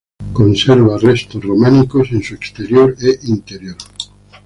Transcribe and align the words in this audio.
Conserva 0.33 0.97
restos 0.97 1.43
románicos 1.43 2.07
en 2.11 2.23
su 2.23 2.33
exterior 2.33 2.95
e 2.99 3.19
interior. 3.27 3.77